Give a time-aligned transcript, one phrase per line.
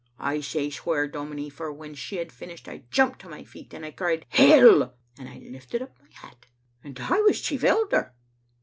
[0.17, 3.85] I say swear, dominie, for when she had finished I jumped to my feet, and
[3.85, 6.47] I cried, *Hell!* and I lifted up my hat.
[6.83, 8.15] And I was chief elder.